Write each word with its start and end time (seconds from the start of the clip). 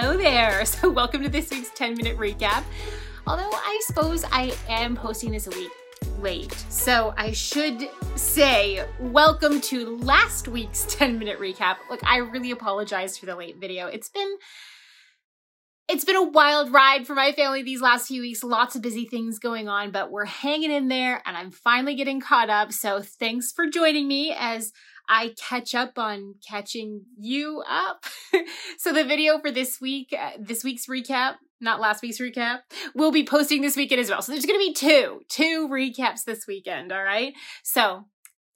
Hello 0.00 0.16
there. 0.16 0.64
So, 0.64 0.88
welcome 0.90 1.24
to 1.24 1.28
this 1.28 1.50
week's 1.50 1.70
10 1.70 1.94
minute 1.94 2.16
recap. 2.18 2.62
Although 3.26 3.50
I 3.50 3.80
suppose 3.84 4.24
I 4.30 4.54
am 4.68 4.94
posting 4.94 5.32
this 5.32 5.48
a 5.48 5.50
week 5.50 5.72
late. 6.20 6.52
So, 6.68 7.12
I 7.16 7.32
should 7.32 7.88
say, 8.14 8.86
welcome 9.00 9.60
to 9.62 9.96
last 9.96 10.46
week's 10.46 10.84
10 10.88 11.18
minute 11.18 11.40
recap. 11.40 11.78
Look, 11.90 11.98
I 12.04 12.18
really 12.18 12.52
apologize 12.52 13.18
for 13.18 13.26
the 13.26 13.34
late 13.34 13.56
video. 13.56 13.88
It's 13.88 14.08
been 14.08 14.36
it's 15.88 16.04
been 16.04 16.16
a 16.16 16.22
wild 16.22 16.70
ride 16.72 17.04
for 17.04 17.14
my 17.14 17.32
family 17.32 17.64
these 17.64 17.80
last 17.80 18.06
few 18.06 18.20
weeks. 18.20 18.44
Lots 18.44 18.76
of 18.76 18.82
busy 18.82 19.04
things 19.04 19.40
going 19.40 19.68
on, 19.68 19.90
but 19.90 20.12
we're 20.12 20.26
hanging 20.26 20.70
in 20.70 20.86
there 20.86 21.22
and 21.26 21.36
I'm 21.36 21.50
finally 21.50 21.96
getting 21.96 22.20
caught 22.20 22.50
up. 22.50 22.72
So 22.72 23.02
thanks 23.02 23.50
for 23.50 23.66
joining 23.66 24.06
me 24.06 24.32
as 24.38 24.70
I 25.08 25.34
catch 25.38 25.74
up 25.74 25.98
on 25.98 26.34
catching 26.46 27.02
you 27.18 27.62
up. 27.68 28.04
so 28.78 28.92
the 28.92 29.04
video 29.04 29.38
for 29.38 29.50
this 29.50 29.80
week, 29.80 30.14
uh, 30.18 30.32
this 30.38 30.62
week's 30.62 30.86
recap, 30.86 31.36
not 31.60 31.80
last 31.80 32.02
week's 32.02 32.18
recap, 32.18 32.60
we'll 32.94 33.12
be 33.12 33.24
posting 33.24 33.62
this 33.62 33.76
weekend 33.76 34.00
as 34.00 34.10
well. 34.10 34.22
So 34.22 34.32
there's 34.32 34.46
going 34.46 34.60
to 34.60 34.66
be 34.66 34.74
two, 34.74 35.22
two 35.28 35.68
recaps 35.68 36.24
this 36.24 36.46
weekend. 36.46 36.92
All 36.92 37.02
right. 37.02 37.32
So 37.62 38.04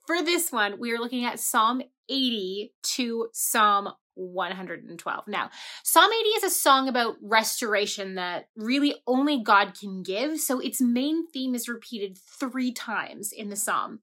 for 0.07 0.23
this 0.23 0.53
one, 0.53 0.79
we 0.79 0.93
are 0.93 0.99
looking 0.99 1.25
at 1.25 1.41
Psalm 1.41 1.83
80 2.09 2.73
to 2.83 3.29
Psalm 3.33 3.89
112. 4.15 5.25
Now, 5.27 5.51
Psalm 5.83 6.11
80 6.13 6.29
is 6.29 6.45
a 6.45 6.51
song 6.51 6.89
about 6.89 7.17
restoration 7.23 8.17
that 8.17 8.49
really 8.57 8.97
only 9.07 9.43
God 9.43 9.73
can 9.79 10.03
give. 10.03 10.39
So 10.39 10.61
its 10.61 10.81
main 10.81 11.27
theme 11.29 11.55
is 11.55 11.69
repeated 11.69 12.19
three 12.19 12.73
times 12.73 13.33
in 13.33 13.49
the 13.49 13.57
psalm. 13.57 14.01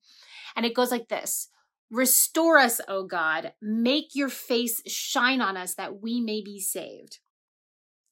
And 0.56 0.66
it 0.66 0.74
goes 0.74 0.90
like 0.90 1.10
this 1.10 1.50
Restore 1.92 2.60
us, 2.60 2.80
O 2.88 3.04
God. 3.04 3.54
Make 3.62 4.14
your 4.14 4.30
face 4.30 4.82
shine 4.88 5.42
on 5.42 5.58
us 5.58 5.74
that 5.76 6.02
we 6.02 6.22
may 6.22 6.42
be 6.42 6.60
saved. 6.60 7.20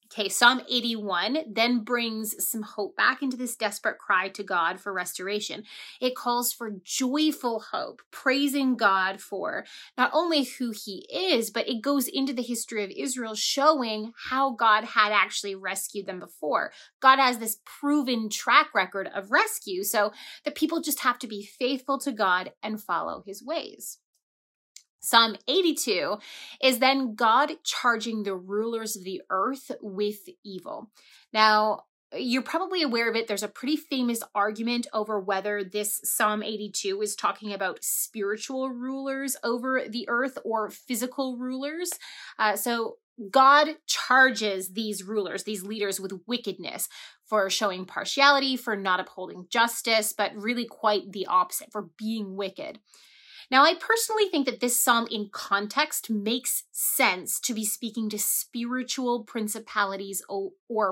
Okay, 0.10 0.30
Psalm 0.30 0.62
81 0.70 1.40
then 1.52 1.84
brings 1.84 2.34
some 2.50 2.62
hope 2.62 2.96
back 2.96 3.22
into 3.22 3.36
this 3.36 3.58
desperate 3.58 3.98
cry 3.98 4.30
to 4.30 4.42
God 4.42 4.80
for 4.80 4.94
restoration. 4.94 5.64
It 6.00 6.16
calls 6.16 6.54
for 6.54 6.72
joyful 6.82 7.60
hope, 7.72 8.02
praising 8.10 8.78
God 8.78 9.20
for 9.20 9.66
not 9.98 10.12
only 10.14 10.46
who 10.46 10.72
he 10.72 11.06
is, 11.12 11.50
but 11.50 11.68
it 11.68 11.82
goes 11.82 12.08
into 12.08 12.32
the 12.32 12.42
history 12.42 12.86
of 12.86 12.92
Israel, 12.96 13.36
showing 13.36 14.14
how 14.30 14.52
God 14.52 14.86
had 14.86 15.12
actually 15.12 15.56
rescued 15.56 16.06
them 16.06 16.20
before. 16.20 16.72
God 17.02 17.20
has 17.20 17.40
this 17.40 17.58
proven 17.66 18.30
track 18.30 18.74
record 18.74 19.10
of 19.14 19.32
rescue, 19.32 19.84
so 19.84 20.14
the 20.46 20.52
people 20.52 20.80
just 20.80 21.02
have 21.02 21.20
to 21.20 21.28
be 21.28 21.44
faithful 21.44 22.00
to 22.00 22.14
God 22.14 22.54
and 22.64 22.82
follow 22.82 23.24
his 23.26 23.44
ways. 23.44 24.00
Psalm 25.00 25.36
82 25.48 26.18
is 26.62 26.80
then 26.80 27.16
God 27.16 27.52
charging 27.64 28.24
the 28.24 28.36
rulers 28.36 28.96
of 28.96 29.04
the 29.04 29.22
earth 29.30 29.72
with 29.82 30.28
evil. 30.44 30.90
Now, 31.34 31.84
you're 32.16 32.42
probably 32.42 32.82
aware 32.82 33.10
of 33.10 33.16
it. 33.16 33.28
There's 33.28 33.44
a 33.44 33.50
pretty 33.50 33.76
famous 33.76 34.24
argument 34.34 34.88
over 34.94 35.20
whether 35.20 35.64
this 35.64 36.00
Psalm 36.04 36.42
82 36.42 37.02
is 37.02 37.16
talking 37.16 37.54
about 37.54 37.84
spiritual 37.84 38.70
rulers 38.70 39.36
over 39.44 39.84
the 39.88 40.08
earth 40.08 40.38
or 40.46 40.70
physical 40.70 41.38
rulers. 41.38 41.92
Uh, 42.40 42.56
so, 42.56 42.98
God 43.32 43.78
charges 43.88 44.74
these 44.74 45.04
rulers, 45.04 45.44
these 45.44 45.64
leaders, 45.64 46.00
with 46.00 46.22
wickedness 46.28 46.88
for 47.26 47.50
showing 47.50 47.86
partiality, 47.86 48.56
for 48.56 48.76
not 48.76 49.00
upholding 49.00 49.48
justice, 49.50 50.14
but 50.16 50.36
really 50.36 50.66
quite 50.66 51.12
the 51.12 51.26
opposite, 51.26 51.72
for 51.72 51.90
being 51.98 52.36
wicked. 52.36 52.80
Now, 53.50 53.64
I 53.64 53.76
personally 53.76 54.28
think 54.30 54.46
that 54.46 54.60
this 54.60 54.80
psalm 54.80 55.08
in 55.10 55.30
context 55.32 56.10
makes 56.10 56.64
sense 56.72 57.40
to 57.42 57.54
be 57.54 57.64
speaking 57.64 58.10
to 58.10 58.20
spiritual 58.20 59.24
principalities 59.24 60.22
or, 60.28 60.52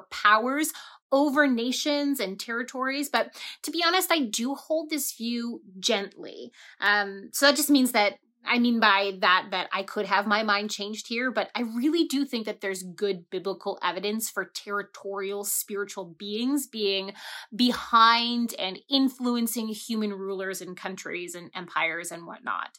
powers 0.09 0.71
over 1.11 1.47
nations 1.47 2.19
and 2.19 2.39
territories. 2.39 3.09
But 3.09 3.33
to 3.63 3.71
be 3.71 3.83
honest, 3.85 4.11
I 4.11 4.19
do 4.19 4.55
hold 4.55 4.89
this 4.89 5.13
view 5.13 5.61
gently. 5.79 6.51
Um, 6.79 7.29
so 7.31 7.45
that 7.45 7.55
just 7.55 7.69
means 7.69 7.91
that 7.91 8.19
I 8.47 8.59
mean 8.59 8.79
by 8.79 9.17
that 9.21 9.47
that 9.51 9.69
I 9.73 9.83
could 9.83 10.05
have 10.05 10.27
my 10.27 10.43
mind 10.43 10.71
changed 10.71 11.07
here, 11.07 11.31
but 11.31 11.49
I 11.55 11.61
really 11.61 12.05
do 12.05 12.25
think 12.25 12.45
that 12.45 12.61
there's 12.61 12.83
good 12.83 13.29
biblical 13.29 13.79
evidence 13.83 14.29
for 14.29 14.45
territorial 14.45 15.43
spiritual 15.43 16.05
beings 16.05 16.67
being 16.67 17.13
behind 17.55 18.53
and 18.59 18.79
influencing 18.89 19.67
human 19.69 20.13
rulers 20.13 20.61
and 20.61 20.77
countries 20.77 21.35
and 21.35 21.51
empires 21.55 22.11
and 22.11 22.25
whatnot. 22.25 22.77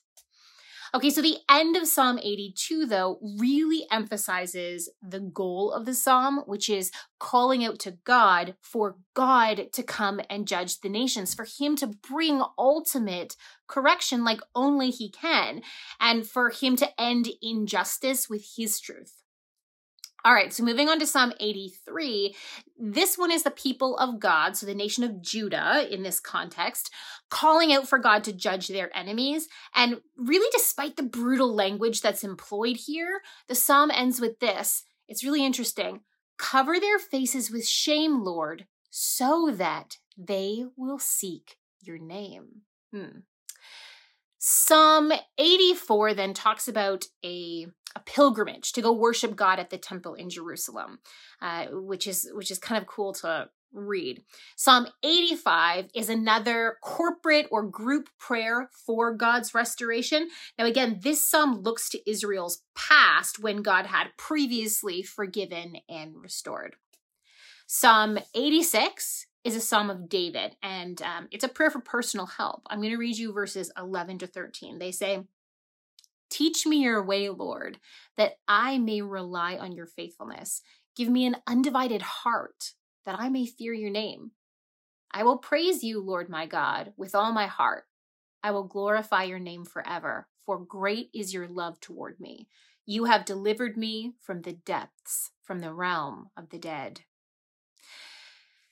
Okay, 0.95 1.11
so 1.11 1.21
the 1.21 1.39
end 1.51 1.77
of 1.77 1.87
Psalm 1.87 2.19
82, 2.23 2.87
though, 2.87 3.19
really 3.39 3.87
emphasizes 3.91 4.89
the 5.03 5.21
goal 5.21 5.73
of 5.73 5.85
the 5.85 5.95
psalm, 5.95 6.43
which 6.47 6.71
is 6.71 6.93
calling 7.19 7.65
out 7.65 7.79
to 7.81 7.99
God 8.05 8.55
for 8.61 8.97
God 9.15 9.73
to 9.73 9.83
come 9.83 10.21
and 10.31 10.47
judge 10.47 10.81
the 10.81 10.89
nations, 10.89 11.35
for 11.35 11.45
Him 11.45 11.77
to 11.77 11.87
bring 11.87 12.43
ultimate 12.57 13.37
correction 13.67 14.25
like 14.25 14.41
only 14.55 14.91
He 14.91 15.11
can, 15.11 15.63
and 15.99 16.27
for 16.27 16.51
Him 16.51 16.77
to 16.77 17.01
end 17.01 17.29
injustice 17.43 18.29
with 18.31 18.47
His 18.57 18.79
truth. 18.81 19.23
All 20.27 20.35
right, 20.35 20.53
so 20.53 20.65
moving 20.65 20.89
on 20.89 20.99
to 20.99 21.07
Psalm 21.07 21.33
83. 21.39 22.35
This 22.77 23.17
one 23.17 23.31
is 23.31 23.45
the 23.45 23.51
people 23.53 23.97
of 23.97 24.19
God, 24.19 24.57
so 24.57 24.67
the 24.67 24.75
nation 24.75 25.05
of 25.05 25.23
Judah 25.23 25.87
in 25.89 26.03
this 26.03 26.19
context, 26.19 26.93
calling 27.31 27.73
out 27.73 27.87
for 27.87 28.01
God 28.01 28.25
to 28.25 28.33
judge 28.33 28.67
their 28.67 28.91
enemies. 28.93 29.47
And 29.73 30.01
really, 30.17 30.49
despite 30.51 30.97
the 30.97 31.05
brutal 31.05 31.55
language 31.55 32.01
that's 32.01 32.25
employed 32.25 32.77
here, 32.77 33.21
the 33.47 33.55
psalm 33.55 33.93
ends 33.93 34.21
with 34.21 34.41
this. 34.41 34.83
It's 35.07 35.23
really 35.23 35.47
interesting. 35.47 36.01
Cover 36.39 36.81
their 36.81 36.99
faces 36.99 37.49
with 37.49 37.65
shame, 37.65 38.25
Lord, 38.25 38.67
so 38.91 39.53
that 39.55 39.99
they 40.19 40.65
will 40.77 40.99
seek 40.99 41.57
your 41.81 41.99
name. 41.99 42.63
Hmm. 42.93 43.21
Psalm 44.49 45.11
84 45.39 46.15
then 46.15 46.33
talks 46.33 46.69
about 46.69 47.07
a 47.25 47.67
a 47.97 48.01
pilgrimage 48.07 48.71
to 48.73 48.81
go 48.81 48.93
worship 48.93 49.35
God 49.35 49.59
at 49.59 49.71
the 49.71 49.77
temple 49.77 50.15
in 50.15 50.31
Jerusalem, 50.31 51.01
uh, 51.43 51.67
which 51.73 52.07
is 52.07 52.31
which 52.33 52.53
is 52.53 52.59
kind 52.61 52.81
of 52.81 52.87
cool 52.87 53.13
to 53.15 53.49
read. 53.73 54.23
Psalm 54.55 54.87
85 55.03 55.89
is 55.97 56.09
another 56.09 56.77
corporate 56.81 57.49
or 57.51 57.65
group 57.65 58.09
prayer 58.21 58.71
for 58.87 59.13
God's 59.13 59.53
restoration. 59.53 60.29
Now, 60.57 60.67
again, 60.67 61.01
this 61.03 61.25
psalm 61.25 61.63
looks 61.63 61.89
to 61.89 62.09
Israel's 62.09 62.63
past 62.77 63.41
when 63.41 63.63
God 63.63 63.87
had 63.87 64.17
previously 64.17 65.03
forgiven 65.03 65.79
and 65.89 66.15
restored. 66.15 66.77
Psalm 67.67 68.17
86 68.33 69.26
is 69.47 69.55
a 69.55 69.61
psalm 69.61 69.91
of 69.91 70.09
David, 70.09 70.57
and 70.61 71.01
um, 71.03 71.29
it's 71.31 71.45
a 71.45 71.49
prayer 71.49 71.71
for 71.71 71.79
personal 71.79 72.27
help. 72.27 72.63
I'm 72.69 72.81
going 72.81 72.91
to 72.91 72.99
read 72.99 73.17
you 73.17 73.33
verses 73.33 73.71
11 73.79 74.19
to 74.19 74.27
13. 74.27 74.81
They 74.81 74.91
say, 74.91 75.23
Teach 76.29 76.67
me 76.67 76.79
your 76.79 77.01
way, 77.05 77.29
Lord, 77.29 77.79
that 78.17 78.39
I 78.49 78.79
may 78.79 79.03
rely 79.03 79.57
on 79.57 79.71
your 79.71 79.87
faithfulness. 79.87 80.63
Give 80.97 81.09
me 81.09 81.27
an 81.27 81.37
undivided 81.47 82.03
heart, 82.03 82.73
that 83.05 83.21
I 83.21 83.29
may 83.29 83.47
fear 83.47 83.73
your 83.73 83.91
name. 83.91 84.33
I 85.13 85.23
will 85.23 85.39
praise 85.39 85.85
you, 85.85 86.01
Lord 86.01 86.29
my 86.29 86.47
God, 86.47 86.93
with 86.97 87.15
all 87.15 87.33
my 87.33 87.47
heart. 87.47 87.85
I 88.43 88.51
will 88.51 88.65
glorify 88.65 89.23
your 89.23 89.39
name 89.39 89.65
forever, 89.65 90.27
for 90.45 90.59
great 90.59 91.11
is 91.15 91.33
your 91.33 91.47
love 91.47 91.79
toward 91.79 92.19
me. 92.19 92.49
You 92.85 93.05
have 93.05 93.25
delivered 93.25 93.77
me 93.77 94.15
from 94.21 94.43
the 94.43 94.55
depths, 94.55 95.31
from 95.45 95.61
the 95.61 95.73
realm 95.73 96.31
of 96.37 96.51
the 96.51 96.59
dead. 96.59 97.03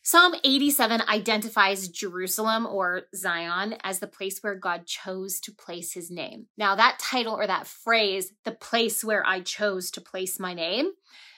Psalm 0.06 0.34
87 0.44 1.00
identifies 1.08 1.88
Jerusalem 1.88 2.66
or 2.66 3.04
Zion 3.16 3.76
as 3.82 4.00
the 4.00 4.06
place 4.06 4.40
where 4.42 4.54
God 4.54 4.84
chose 4.84 5.40
to 5.40 5.50
place 5.50 5.94
his 5.94 6.10
name. 6.10 6.44
Now, 6.58 6.74
that 6.74 6.98
title 6.98 7.32
or 7.32 7.46
that 7.46 7.66
phrase, 7.66 8.30
the 8.44 8.52
place 8.52 9.02
where 9.02 9.26
I 9.26 9.40
chose 9.40 9.90
to 9.92 10.02
place 10.02 10.38
my 10.38 10.52
name, 10.52 10.90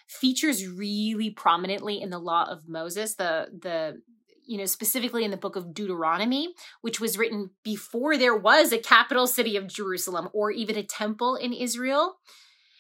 features 0.09 0.67
really 0.67 1.31
prominently 1.31 2.03
in 2.03 2.11
the 2.11 2.19
law 2.19 2.51
of 2.51 2.69
Moses, 2.69 3.15
the, 3.15 3.47
the, 3.57 4.03
you 4.45 4.59
know, 4.59 4.67
specifically 4.67 5.25
in 5.25 5.31
the 5.31 5.37
book 5.37 5.55
of 5.55 5.73
Deuteronomy, 5.73 6.53
which 6.81 6.99
was 6.99 7.17
written 7.17 7.51
before 7.63 8.17
there 8.17 8.37
was 8.37 8.73
a 8.73 8.79
capital 8.79 9.29
city 9.29 9.57
of 9.57 9.69
Jerusalem 9.69 10.29
or 10.33 10.51
even 10.51 10.77
a 10.77 10.83
temple 10.83 11.37
in 11.37 11.53
Israel. 11.53 12.17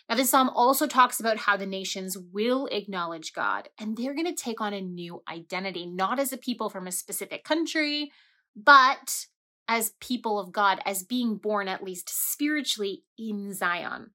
Now, 0.08 0.14
this 0.14 0.30
psalm 0.30 0.50
also 0.50 0.86
talks 0.86 1.18
about 1.18 1.38
how 1.38 1.56
the 1.56 1.66
nations 1.66 2.16
will 2.16 2.66
acknowledge 2.66 3.32
God 3.32 3.68
and 3.78 3.96
they're 3.96 4.14
going 4.14 4.32
to 4.32 4.42
take 4.42 4.60
on 4.60 4.72
a 4.72 4.80
new 4.80 5.22
identity, 5.28 5.86
not 5.86 6.20
as 6.20 6.32
a 6.32 6.38
people 6.38 6.70
from 6.70 6.86
a 6.86 6.92
specific 6.92 7.42
country, 7.42 8.12
but 8.54 9.26
as 9.68 9.94
people 10.00 10.38
of 10.38 10.52
God, 10.52 10.80
as 10.86 11.02
being 11.02 11.36
born 11.36 11.66
at 11.66 11.82
least 11.82 12.08
spiritually 12.08 13.02
in 13.18 13.52
Zion. 13.52 14.10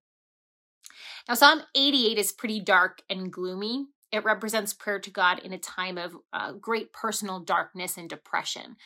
Now, 1.28 1.36
Psalm 1.36 1.62
88 1.76 2.18
is 2.18 2.32
pretty 2.32 2.62
dark 2.62 3.02
and 3.10 3.32
gloomy. 3.32 3.88
It 4.12 4.24
represents 4.24 4.74
prayer 4.74 5.00
to 5.00 5.10
God 5.10 5.40
in 5.40 5.54
a 5.54 5.58
time 5.58 5.98
of 5.98 6.16
uh, 6.34 6.54
great 6.54 6.94
personal 6.94 7.40
darkness 7.40 7.98
and 7.98 8.10
depression, 8.10 8.78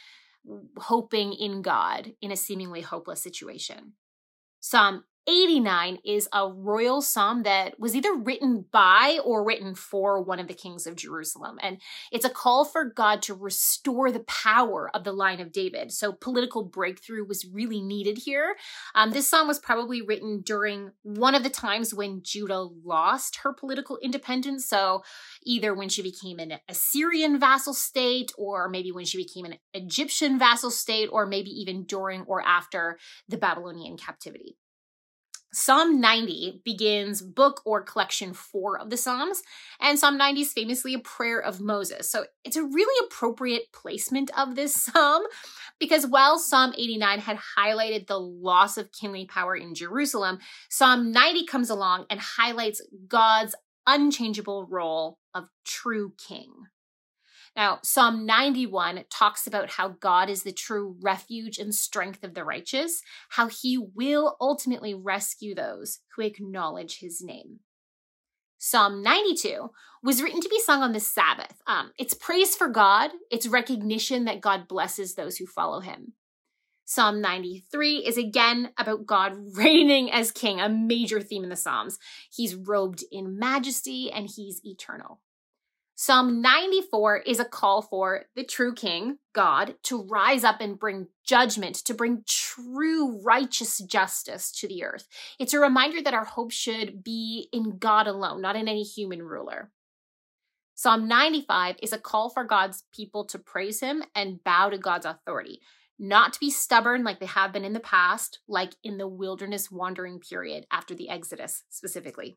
hoping 0.78 1.34
in 1.34 1.62
God 1.62 2.14
in 2.22 2.32
a 2.32 2.36
seemingly 2.36 2.82
hopeless 2.82 3.22
situation. 3.22 3.94
Psalm 4.60 5.04
89 5.28 6.00
is 6.06 6.30
a 6.32 6.48
royal 6.48 7.02
psalm 7.02 7.44
that 7.44 7.80
was 7.80 7.96
either 7.96 8.14
written 8.14 8.66
by 8.72 9.20
or 9.24 9.44
written 9.44 9.74
for 9.74 10.22
one 10.22 10.40
of 10.40 10.48
the 10.48 10.54
kings 10.54 10.86
of 10.86 10.96
Jerusalem. 10.96 11.58
And 11.62 11.82
it's 12.12 12.26
a 12.26 12.30
call 12.30 12.64
for 12.64 12.86
God 12.86 13.24
to 13.24 13.34
restore 13.34 14.12
the 14.12 14.20
power 14.22 14.92
of 14.94 15.04
the 15.04 15.12
line 15.12 15.40
of 15.40 15.52
David. 15.52 15.92
So 15.92 16.12
political 16.12 16.64
breakthrough 16.64 17.26
was 17.26 17.46
really 17.46 17.82
needed 17.82 18.20
here. 18.20 18.56
Um, 18.94 19.12
this 19.12 19.28
psalm 19.28 19.48
was 19.48 19.58
probably 19.58 20.02
written 20.02 20.42
during 20.42 20.92
one 21.02 21.34
of 21.34 21.44
the 21.44 21.50
times 21.50 21.94
when 21.94 22.22
Judah 22.22 22.68
lost 22.84 23.38
her 23.38 23.52
political 23.52 23.98
independence. 24.04 24.66
So 24.66 25.04
either 25.44 25.74
when 25.74 25.90
she 25.90 26.04
became 26.04 26.38
an 26.40 26.60
Assyrian 26.70 27.40
vassal 27.40 27.74
state, 27.74 28.32
or 28.38 28.70
maybe 28.70 28.92
when 28.92 29.06
she 29.06 29.18
became 29.18 29.46
an 29.46 29.56
Egyptian 29.74 30.38
vassal 30.38 30.70
state, 30.70 31.10
or 31.12 31.26
maybe 31.26 31.50
even 31.50 31.84
during 31.84 32.22
or 32.24 32.46
after 32.46 33.00
the 33.28 33.38
Babylonian 33.38 33.98
captivity. 33.98 34.58
Psalm 35.56 36.02
90 36.02 36.62
begins 36.66 37.22
book 37.22 37.62
or 37.64 37.82
collection 37.82 38.34
four 38.34 38.78
of 38.78 38.90
the 38.90 38.98
Psalms, 38.98 39.42
and 39.80 39.98
Psalm 39.98 40.18
90 40.18 40.42
is 40.42 40.52
famously 40.52 40.94
a 40.94 41.00
prayer 41.00 41.40
of 41.40 41.62
Moses. 41.62 42.12
So 42.12 42.26
it's 42.44 42.58
a 42.58 42.64
really 42.64 43.08
appropriate 43.08 43.72
placement 43.72 44.30
of 44.38 44.56
this 44.56 44.76
psalm 44.76 45.24
because 45.80 46.06
while 46.06 46.38
Psalm 46.38 46.74
89 46.78 47.20
had 47.20 47.40
highlighted 47.58 48.08
the 48.08 48.20
loss 48.20 48.78
of 48.78 48.92
kingly 48.92 49.26
power 49.26 49.56
in 49.56 49.76
Jerusalem, 49.76 50.40
Psalm 50.70 51.14
90 51.14 51.46
comes 51.46 51.70
along 51.70 52.06
and 52.10 52.20
highlights 52.20 52.82
God's 53.08 53.56
unchangeable 53.88 54.68
role 54.70 55.20
of 55.34 55.48
true 55.64 56.16
king. 56.18 56.52
Now, 57.56 57.80
Psalm 57.84 58.26
91 58.26 59.06
talks 59.10 59.48
about 59.48 59.72
how 59.72 59.90
God 59.90 60.30
is 60.30 60.44
the 60.44 60.52
true 60.52 60.98
refuge 61.02 61.58
and 61.58 61.74
strength 61.74 62.24
of 62.24 62.34
the 62.34 62.44
righteous, 62.44 63.02
how 63.30 63.48
he 63.48 63.78
will 63.78 64.36
ultimately 64.42 64.94
rescue 64.94 65.56
those 65.56 66.00
who 66.16 66.24
acknowledge 66.24 67.00
his 67.00 67.22
name. 67.22 67.60
Psalm 68.58 69.02
92 69.02 69.70
was 70.04 70.22
written 70.22 70.42
to 70.42 70.50
be 70.50 70.60
sung 70.60 70.82
on 70.82 70.92
the 70.92 71.00
Sabbath. 71.00 71.62
Um, 71.68 71.92
it's 71.98 72.14
praise 72.14 72.56
for 72.56 72.68
God, 72.68 73.12
it's 73.32 73.48
recognition 73.48 74.26
that 74.26 74.42
God 74.42 74.68
blesses 74.68 75.16
those 75.16 75.38
who 75.38 75.46
follow 75.46 75.80
him. 75.80 76.14
Psalm 76.84 77.20
93 77.22 77.98
is 78.06 78.18
again 78.18 78.72
about 78.78 79.06
God 79.06 79.34
reigning 79.56 80.12
as 80.12 80.32
king, 80.32 80.60
a 80.60 80.70
major 80.70 81.22
theme 81.22 81.44
in 81.44 81.50
the 81.50 81.56
Psalms. 81.56 81.98
He's 82.32 82.56
robed 82.56 83.04
in 83.12 83.40
majesty 83.40 84.12
and 84.12 84.30
he's 84.30 84.62
eternal. 84.66 85.22
Psalm 85.98 86.42
94 86.42 87.20
is 87.20 87.40
a 87.40 87.46
call 87.46 87.82
for 87.82 88.26
the 88.36 88.44
true 88.44 88.74
king, 88.74 89.18
God, 89.32 89.76
to 89.84 90.04
rise 90.04 90.44
up 90.44 90.60
and 90.60 90.78
bring 90.78 91.08
judgment, 91.26 91.76
to 91.86 91.94
bring 91.94 92.24
true 92.28 93.22
righteous 93.24 93.78
justice 93.78 94.52
to 94.52 94.68
the 94.68 94.84
earth. 94.84 95.08
It's 95.40 95.54
a 95.54 95.60
reminder 95.60 96.02
that 96.02 96.14
our 96.14 96.26
hope 96.26 96.52
should 96.52 97.02
be 97.02 97.48
in 97.54 97.78
God 97.78 98.08
alone, 98.08 98.42
not 98.42 98.58
in 98.58 98.68
any 98.68 98.84
human 98.84 99.24
ruler. 99.24 99.72
Psalm 100.74 101.08
95 101.08 101.78
is 101.82 101.94
a 101.94 101.98
call 101.98 102.30
for 102.30 102.44
God's 102.44 102.84
people 102.94 103.24
to 103.28 103.40
praise 103.40 103.80
him 103.80 104.04
and 104.14 104.44
bow 104.44 104.70
to 104.72 104.78
God's 104.78 105.06
authority, 105.06 105.62
not 105.98 106.34
to 106.34 106.42
be 106.42 106.50
stubborn 106.50 107.06
like 107.06 107.22
they 107.22 107.26
have 107.26 107.54
been 107.54 107.64
in 107.64 107.72
the 107.72 107.80
past, 107.80 108.40
like 108.50 108.76
in 108.84 108.98
the 108.98 109.08
wilderness 109.08 109.72
wandering 109.72 110.20
period 110.20 110.66
after 110.70 110.94
the 110.94 111.08
Exodus 111.08 111.64
specifically. 111.70 112.36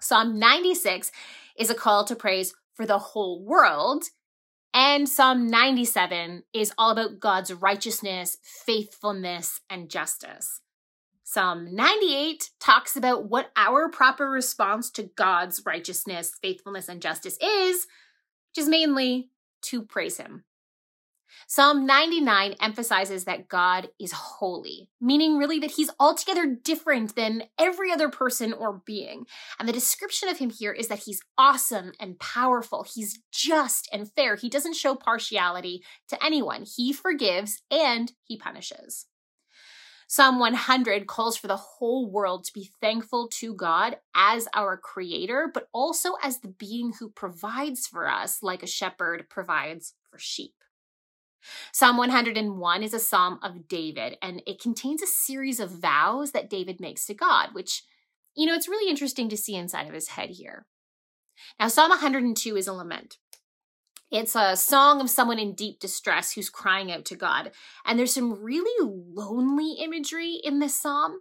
Psalm 0.00 0.38
96 0.38 1.10
is 1.58 1.70
a 1.70 1.74
call 1.74 2.04
to 2.04 2.14
praise 2.14 2.54
for 2.74 2.86
the 2.86 2.98
whole 2.98 3.42
world. 3.42 4.04
And 4.74 5.08
Psalm 5.08 5.46
97 5.46 6.42
is 6.52 6.72
all 6.76 6.90
about 6.90 7.18
God's 7.18 7.52
righteousness, 7.52 8.36
faithfulness, 8.42 9.60
and 9.70 9.88
justice. 9.88 10.60
Psalm 11.24 11.74
98 11.74 12.50
talks 12.60 12.94
about 12.94 13.28
what 13.28 13.50
our 13.56 13.88
proper 13.88 14.30
response 14.30 14.90
to 14.92 15.10
God's 15.16 15.62
righteousness, 15.66 16.36
faithfulness, 16.40 16.88
and 16.88 17.02
justice 17.02 17.36
is, 17.42 17.86
which 18.50 18.62
is 18.62 18.68
mainly 18.68 19.30
to 19.62 19.82
praise 19.82 20.18
Him. 20.18 20.44
Psalm 21.48 21.86
99 21.86 22.56
emphasizes 22.60 23.24
that 23.24 23.46
God 23.46 23.88
is 24.00 24.10
holy, 24.10 24.88
meaning 25.00 25.38
really 25.38 25.60
that 25.60 25.70
he's 25.70 25.90
altogether 26.00 26.44
different 26.44 27.14
than 27.14 27.44
every 27.56 27.92
other 27.92 28.08
person 28.08 28.52
or 28.52 28.82
being. 28.84 29.26
And 29.60 29.68
the 29.68 29.72
description 29.72 30.28
of 30.28 30.38
him 30.38 30.50
here 30.50 30.72
is 30.72 30.88
that 30.88 31.04
he's 31.04 31.22
awesome 31.38 31.92
and 32.00 32.18
powerful. 32.18 32.84
He's 32.92 33.20
just 33.30 33.88
and 33.92 34.10
fair. 34.10 34.34
He 34.34 34.48
doesn't 34.48 34.74
show 34.74 34.96
partiality 34.96 35.84
to 36.08 36.22
anyone. 36.24 36.64
He 36.64 36.92
forgives 36.92 37.62
and 37.70 38.10
he 38.24 38.36
punishes. 38.36 39.06
Psalm 40.08 40.40
100 40.40 41.06
calls 41.06 41.36
for 41.36 41.46
the 41.46 41.56
whole 41.56 42.10
world 42.10 42.42
to 42.44 42.52
be 42.52 42.70
thankful 42.80 43.28
to 43.34 43.54
God 43.54 43.98
as 44.16 44.48
our 44.52 44.76
creator, 44.76 45.48
but 45.52 45.68
also 45.72 46.14
as 46.24 46.40
the 46.40 46.48
being 46.48 46.92
who 46.98 47.08
provides 47.08 47.86
for 47.86 48.08
us 48.08 48.42
like 48.42 48.64
a 48.64 48.68
shepherd 48.68 49.26
provides 49.30 49.94
for 50.10 50.18
sheep. 50.18 50.54
Psalm 51.72 51.96
101 51.96 52.82
is 52.82 52.94
a 52.94 52.98
psalm 52.98 53.38
of 53.42 53.68
David, 53.68 54.16
and 54.22 54.42
it 54.46 54.60
contains 54.60 55.02
a 55.02 55.06
series 55.06 55.60
of 55.60 55.70
vows 55.70 56.32
that 56.32 56.50
David 56.50 56.80
makes 56.80 57.06
to 57.06 57.14
God, 57.14 57.50
which, 57.52 57.84
you 58.34 58.46
know, 58.46 58.54
it's 58.54 58.68
really 58.68 58.90
interesting 58.90 59.28
to 59.28 59.36
see 59.36 59.54
inside 59.54 59.86
of 59.86 59.94
his 59.94 60.08
head 60.08 60.30
here. 60.30 60.66
Now, 61.58 61.68
Psalm 61.68 61.90
102 61.90 62.56
is 62.56 62.66
a 62.66 62.72
lament. 62.72 63.18
It's 64.10 64.36
a 64.36 64.56
song 64.56 65.00
of 65.00 65.10
someone 65.10 65.38
in 65.38 65.54
deep 65.54 65.80
distress 65.80 66.32
who's 66.32 66.48
crying 66.48 66.92
out 66.92 67.04
to 67.06 67.16
God. 67.16 67.50
And 67.84 67.98
there's 67.98 68.14
some 68.14 68.40
really 68.42 68.88
lonely 68.88 69.74
imagery 69.82 70.40
in 70.42 70.60
this 70.60 70.80
psalm. 70.80 71.20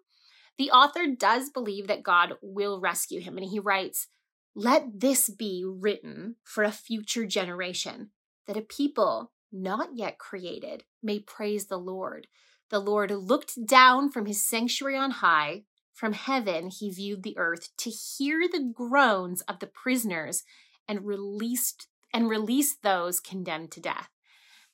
The 0.57 0.69
author 0.69 1.07
does 1.07 1.49
believe 1.49 1.87
that 1.87 2.03
God 2.03 2.33
will 2.41 2.79
rescue 2.79 3.19
him, 3.19 3.37
and 3.37 3.45
he 3.45 3.59
writes, 3.59 4.07
Let 4.55 4.99
this 5.01 5.29
be 5.29 5.65
written 5.65 6.35
for 6.43 6.63
a 6.63 6.71
future 6.71 7.25
generation, 7.25 8.11
that 8.47 8.55
a 8.55 8.61
people 8.61 9.31
not 9.55 9.89
yet 9.95 10.19
created, 10.19 10.83
may 11.01 11.19
praise 11.19 11.65
the 11.65 11.79
Lord. 11.79 12.27
The 12.69 12.79
Lord 12.79 13.11
looked 13.11 13.65
down 13.65 14.11
from 14.11 14.25
his 14.25 14.45
sanctuary 14.45 14.97
on 14.97 15.11
high. 15.11 15.63
From 15.93 16.13
heaven, 16.13 16.69
he 16.69 16.89
viewed 16.89 17.23
the 17.23 17.37
earth 17.37 17.69
to 17.77 17.89
hear 17.89 18.47
the 18.47 18.71
groans 18.73 19.41
of 19.41 19.59
the 19.59 19.67
prisoners 19.67 20.43
and 20.87 21.05
released 21.05 21.87
and 22.13 22.29
released 22.29 22.81
those 22.81 23.19
condemned 23.19 23.71
to 23.71 23.81
death. 23.81 24.09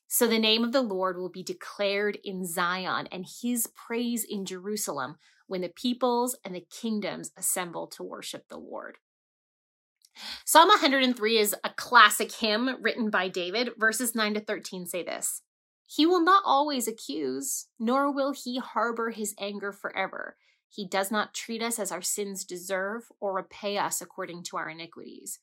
So 0.08 0.28
the 0.28 0.40
name 0.40 0.64
of 0.64 0.74
the 0.74 0.82
Lord 0.82 1.18
will 1.18 1.30
be 1.30 1.44
declared 1.44 2.18
in 2.24 2.46
Zion 2.46 3.08
and 3.12 3.26
his 3.42 3.68
praise 3.68 4.24
in 4.24 4.46
Jerusalem 4.46 5.16
when 5.48 5.62
the 5.62 5.70
peoples 5.70 6.36
and 6.44 6.54
the 6.54 6.66
kingdoms 6.70 7.32
assemble 7.38 7.88
to 7.88 8.04
worship 8.04 8.48
the 8.48 8.58
Lord. 8.58 8.98
Psalm 10.46 10.68
103 10.68 11.38
is 11.38 11.56
a 11.64 11.70
classic 11.70 12.32
hymn 12.32 12.76
written 12.82 13.10
by 13.10 13.30
David. 13.30 13.70
Verses 13.78 14.14
9 14.14 14.34
to 14.34 14.40
13 14.42 14.86
say 14.86 15.02
this 15.02 15.44
He 15.86 16.06
will 16.06 16.20
not 16.20 16.44
always 16.46 16.88
accuse, 16.88 17.68
nor 17.80 18.12
will 18.12 18.34
he 18.34 18.60
harbor 18.60 19.12
his 19.12 19.34
anger 19.40 19.72
forever. 19.72 20.36
He 20.70 20.88
does 20.88 21.12
not 21.12 21.34
treat 21.34 21.62
us 21.62 21.80
as 21.80 21.92
our 21.92 22.02
sins 22.02 22.44
deserve 22.44 23.04
or 23.20 23.34
repay 23.34 23.78
us 23.78 24.02
according 24.02 24.44
to 24.44 24.58
our 24.58 24.70
iniquities. 24.70 25.40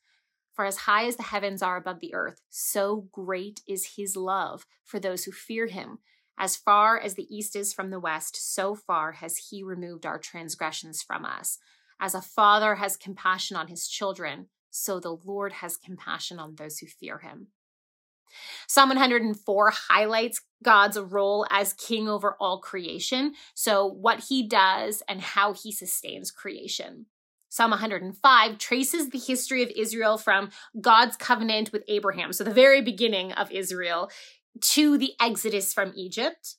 For 0.53 0.65
as 0.65 0.79
high 0.79 1.07
as 1.07 1.17
the 1.17 1.23
heavens 1.23 1.63
are 1.63 1.77
above 1.77 2.01
the 2.01 2.15
earth, 2.15 2.43
so 2.51 3.09
great 3.13 3.63
is 3.69 3.95
his 3.97 4.17
love 4.17 4.67
for 4.85 4.99
those 4.99 5.25
who 5.25 5.33
fear 5.33 5.69
him. 5.69 6.01
As 6.39 6.57
far 6.57 6.99
as 6.99 7.15
the 7.15 7.35
east 7.35 7.57
is 7.57 7.73
from 7.73 7.91
the 7.91 8.01
west, 8.01 8.55
so 8.55 8.75
far 8.75 9.13
has 9.13 9.37
he 9.37 9.63
removed 9.63 10.05
our 10.05 10.19
transgressions 10.19 11.03
from 11.03 11.25
us. 11.25 11.59
As 12.01 12.15
a 12.15 12.23
father 12.23 12.77
has 12.77 12.97
compassion 12.97 13.57
on 13.57 13.69
his 13.69 13.89
children, 13.89 14.49
so 14.79 15.01
the 15.01 15.17
Lord 15.25 15.53
has 15.55 15.77
compassion 15.77 16.39
on 16.39 16.55
those 16.55 16.79
who 16.79 16.87
fear 16.87 17.19
him. 17.19 17.49
Psalm 18.67 18.91
104 18.91 19.71
highlights 19.71 20.43
God's 20.63 20.99
role 20.99 21.47
as 21.51 21.73
king 21.73 22.09
over 22.09 22.37
all 22.41 22.61
creation, 22.61 23.35
so 23.55 23.87
what 23.87 24.25
he 24.29 24.47
does 24.47 25.03
and 25.09 25.21
how 25.21 25.53
he 25.53 25.73
sustains 25.73 26.31
creation. 26.31 27.07
Psalm 27.49 27.71
105 27.71 28.59
traces 28.59 29.09
the 29.09 29.19
history 29.19 29.63
of 29.63 29.73
Israel 29.75 30.19
from 30.19 30.51
God's 30.81 31.17
covenant 31.17 31.73
with 31.73 31.83
Abraham, 31.89 32.33
so 32.33 32.45
the 32.45 32.51
very 32.51 32.83
beginning 32.83 33.33
of 33.33 33.51
Israel, 33.51 34.11
to 34.61 34.99
the 34.99 35.13
exodus 35.21 35.73
from 35.73 35.93
Egypt. 35.97 36.57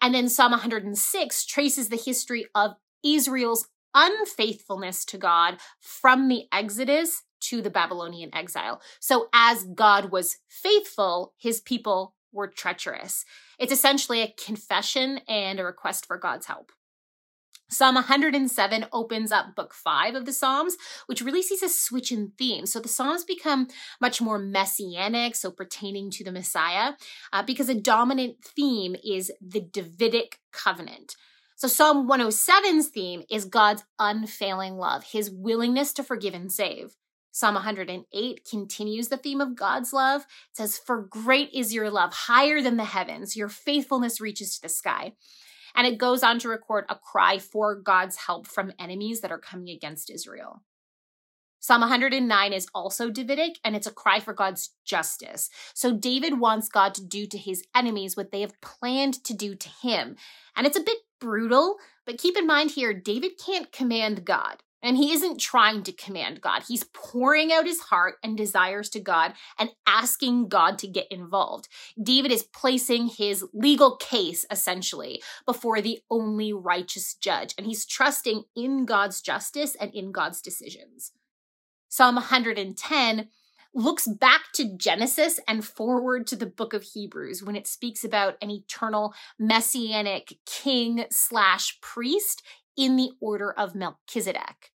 And 0.00 0.14
then 0.14 0.28
Psalm 0.28 0.52
106 0.52 1.44
traces 1.44 1.90
the 1.90 1.96
history 1.96 2.46
of 2.54 2.72
Israel's 3.04 3.68
unfaithfulness 3.94 5.04
to 5.04 5.18
God 5.18 5.58
from 5.80 6.28
the 6.28 6.44
exodus 6.50 7.22
to 7.42 7.62
the 7.62 7.70
Babylonian 7.70 8.34
exile. 8.34 8.80
So, 9.00 9.28
as 9.32 9.64
God 9.64 10.10
was 10.10 10.38
faithful, 10.48 11.34
his 11.36 11.60
people 11.60 12.14
were 12.32 12.48
treacherous. 12.48 13.24
It's 13.58 13.72
essentially 13.72 14.22
a 14.22 14.34
confession 14.42 15.20
and 15.28 15.60
a 15.60 15.64
request 15.64 16.06
for 16.06 16.16
God's 16.16 16.46
help. 16.46 16.72
Psalm 17.72 17.94
107 17.94 18.86
opens 18.92 19.32
up 19.32 19.56
book 19.56 19.72
five 19.72 20.14
of 20.14 20.26
the 20.26 20.32
Psalms, 20.32 20.76
which 21.06 21.22
really 21.22 21.42
sees 21.42 21.62
a 21.62 21.70
switch 21.70 22.12
in 22.12 22.32
theme. 22.36 22.66
So 22.66 22.80
the 22.80 22.88
Psalms 22.88 23.24
become 23.24 23.68
much 23.98 24.20
more 24.20 24.38
messianic, 24.38 25.34
so 25.34 25.50
pertaining 25.50 26.10
to 26.10 26.24
the 26.24 26.32
Messiah, 26.32 26.92
uh, 27.32 27.42
because 27.42 27.70
a 27.70 27.74
dominant 27.74 28.44
theme 28.44 28.94
is 29.02 29.32
the 29.40 29.60
Davidic 29.60 30.40
covenant. 30.52 31.16
So, 31.56 31.68
Psalm 31.68 32.08
107's 32.08 32.88
theme 32.88 33.22
is 33.30 33.44
God's 33.44 33.84
unfailing 33.96 34.78
love, 34.78 35.04
his 35.04 35.30
willingness 35.30 35.92
to 35.92 36.02
forgive 36.02 36.34
and 36.34 36.50
save. 36.50 36.96
Psalm 37.34 37.54
108 37.54 38.48
continues 38.48 39.08
the 39.08 39.16
theme 39.16 39.40
of 39.40 39.56
God's 39.56 39.94
love. 39.94 40.20
It 40.50 40.56
says, 40.58 40.76
For 40.76 41.02
great 41.02 41.50
is 41.54 41.72
your 41.72 41.88
love, 41.88 42.12
higher 42.12 42.60
than 42.60 42.76
the 42.76 42.84
heavens. 42.84 43.36
Your 43.36 43.48
faithfulness 43.48 44.20
reaches 44.20 44.54
to 44.54 44.62
the 44.62 44.68
sky. 44.68 45.14
And 45.74 45.86
it 45.86 45.96
goes 45.96 46.22
on 46.22 46.38
to 46.40 46.50
record 46.50 46.84
a 46.90 46.94
cry 46.94 47.38
for 47.38 47.74
God's 47.74 48.16
help 48.16 48.46
from 48.46 48.72
enemies 48.78 49.22
that 49.22 49.32
are 49.32 49.38
coming 49.38 49.70
against 49.70 50.10
Israel. 50.10 50.62
Psalm 51.58 51.80
109 51.80 52.52
is 52.52 52.66
also 52.74 53.08
Davidic 53.08 53.58
and 53.64 53.74
it's 53.74 53.86
a 53.86 53.92
cry 53.92 54.20
for 54.20 54.34
God's 54.34 54.74
justice. 54.84 55.48
So 55.72 55.96
David 55.96 56.38
wants 56.38 56.68
God 56.68 56.92
to 56.94 57.06
do 57.06 57.24
to 57.28 57.38
his 57.38 57.62
enemies 57.74 58.16
what 58.16 58.30
they 58.30 58.40
have 58.42 58.60
planned 58.60 59.24
to 59.24 59.32
do 59.32 59.54
to 59.54 59.68
him. 59.68 60.16
And 60.54 60.66
it's 60.66 60.76
a 60.76 60.82
bit 60.82 60.98
brutal, 61.20 61.76
but 62.04 62.18
keep 62.18 62.36
in 62.36 62.46
mind 62.48 62.72
here, 62.72 62.92
David 62.92 63.38
can't 63.38 63.72
command 63.72 64.24
God. 64.24 64.64
And 64.82 64.96
he 64.96 65.12
isn't 65.12 65.40
trying 65.40 65.84
to 65.84 65.92
command 65.92 66.40
God. 66.40 66.64
He's 66.66 66.84
pouring 66.84 67.52
out 67.52 67.66
his 67.66 67.80
heart 67.80 68.16
and 68.22 68.36
desires 68.36 68.88
to 68.90 69.00
God 69.00 69.34
and 69.58 69.70
asking 69.86 70.48
God 70.48 70.78
to 70.78 70.88
get 70.88 71.06
involved. 71.10 71.68
David 72.02 72.32
is 72.32 72.42
placing 72.42 73.08
his 73.08 73.44
legal 73.52 73.96
case, 73.96 74.44
essentially, 74.50 75.22
before 75.46 75.80
the 75.80 76.00
only 76.10 76.52
righteous 76.52 77.14
judge. 77.14 77.54
And 77.56 77.66
he's 77.66 77.86
trusting 77.86 78.44
in 78.56 78.84
God's 78.84 79.20
justice 79.20 79.76
and 79.76 79.94
in 79.94 80.10
God's 80.10 80.40
decisions. 80.40 81.12
Psalm 81.88 82.16
110 82.16 83.28
looks 83.74 84.06
back 84.06 84.52
to 84.54 84.76
Genesis 84.76 85.40
and 85.48 85.64
forward 85.64 86.26
to 86.26 86.36
the 86.36 86.46
book 86.46 86.74
of 86.74 86.82
Hebrews 86.82 87.42
when 87.42 87.56
it 87.56 87.66
speaks 87.66 88.04
about 88.04 88.36
an 88.42 88.50
eternal 88.50 89.14
messianic 89.38 90.34
king 90.44 91.04
slash 91.10 91.80
priest 91.80 92.42
in 92.76 92.96
the 92.96 93.10
order 93.20 93.52
of 93.52 93.74
Melchizedek. 93.74 94.71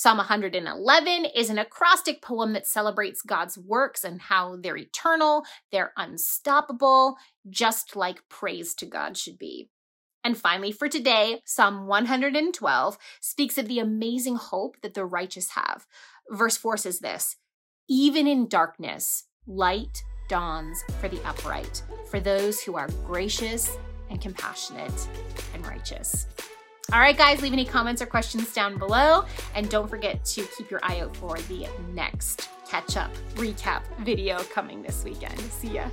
Psalm 0.00 0.16
111 0.16 1.26
is 1.26 1.50
an 1.50 1.58
acrostic 1.58 2.22
poem 2.22 2.54
that 2.54 2.66
celebrates 2.66 3.20
God's 3.20 3.58
works 3.58 4.02
and 4.02 4.18
how 4.18 4.56
they're 4.56 4.78
eternal, 4.78 5.44
they're 5.70 5.92
unstoppable, 5.94 7.18
just 7.50 7.94
like 7.94 8.26
praise 8.30 8.74
to 8.76 8.86
God 8.86 9.18
should 9.18 9.38
be. 9.38 9.68
And 10.24 10.38
finally, 10.38 10.72
for 10.72 10.88
today, 10.88 11.42
Psalm 11.44 11.86
112 11.86 12.96
speaks 13.20 13.58
of 13.58 13.68
the 13.68 13.78
amazing 13.78 14.36
hope 14.36 14.78
that 14.80 14.94
the 14.94 15.04
righteous 15.04 15.50
have. 15.50 15.86
Verse 16.30 16.56
4 16.56 16.78
says 16.78 17.00
this 17.00 17.36
Even 17.86 18.26
in 18.26 18.48
darkness, 18.48 19.24
light 19.46 20.02
dawns 20.30 20.82
for 20.98 21.10
the 21.10 21.22
upright, 21.28 21.82
for 22.10 22.20
those 22.20 22.62
who 22.62 22.74
are 22.74 22.88
gracious 23.04 23.76
and 24.08 24.18
compassionate 24.18 25.08
and 25.52 25.66
righteous. 25.66 26.26
All 26.92 26.98
right, 26.98 27.16
guys, 27.16 27.40
leave 27.40 27.52
any 27.52 27.64
comments 27.64 28.02
or 28.02 28.06
questions 28.06 28.52
down 28.52 28.76
below. 28.76 29.24
And 29.54 29.68
don't 29.70 29.88
forget 29.88 30.24
to 30.24 30.42
keep 30.56 30.70
your 30.70 30.80
eye 30.82 31.00
out 31.00 31.16
for 31.16 31.38
the 31.42 31.68
next 31.94 32.48
catch 32.68 32.96
up 32.96 33.12
recap 33.34 33.82
video 34.00 34.38
coming 34.44 34.82
this 34.82 35.04
weekend. 35.04 35.38
See 35.38 35.68
ya. 35.68 35.84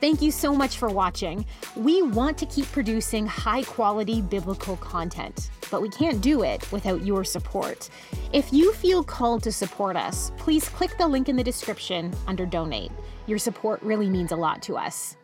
Thank 0.00 0.20
you 0.20 0.30
so 0.30 0.54
much 0.54 0.76
for 0.76 0.90
watching. 0.90 1.46
We 1.76 2.02
want 2.02 2.36
to 2.38 2.46
keep 2.46 2.70
producing 2.72 3.26
high 3.26 3.62
quality 3.62 4.20
biblical 4.20 4.76
content, 4.76 5.50
but 5.70 5.80
we 5.80 5.88
can't 5.88 6.20
do 6.20 6.42
it 6.42 6.70
without 6.70 7.02
your 7.02 7.24
support. 7.24 7.88
If 8.32 8.52
you 8.52 8.74
feel 8.74 9.02
called 9.02 9.42
to 9.44 9.50
support 9.50 9.96
us, 9.96 10.30
please 10.36 10.68
click 10.68 10.98
the 10.98 11.08
link 11.08 11.28
in 11.28 11.36
the 11.36 11.42
description 11.42 12.12
under 12.26 12.44
donate. 12.44 12.92
Your 13.26 13.38
support 13.38 13.82
really 13.82 14.10
means 14.10 14.30
a 14.30 14.36
lot 14.36 14.62
to 14.64 14.76
us. 14.76 15.16